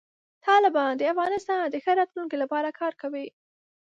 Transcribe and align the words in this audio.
طالبان 0.47 0.91
د 0.97 1.01
افغانستان 1.13 1.61
د 1.69 1.75
ښه 1.83 1.91
راتلونکي 1.99 2.37
لپاره 2.43 2.69
کار 2.79 2.93
کوي. 3.01 3.27